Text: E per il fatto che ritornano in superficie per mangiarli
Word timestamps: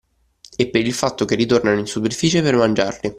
E 0.55 0.67
per 0.71 0.83
il 0.83 0.93
fatto 0.95 1.25
che 1.25 1.35
ritornano 1.35 1.77
in 1.77 1.85
superficie 1.85 2.41
per 2.41 2.55
mangiarli 2.55 3.09